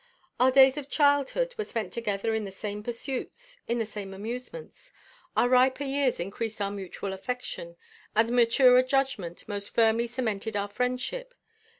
[0.39, 4.91] Our days of childhood were spent together in the same pursuits, in the same amusements.
[5.37, 7.75] Our riper years increased our mutual affection,
[8.15, 11.35] and maturer judgment most firmly cemented our friendship.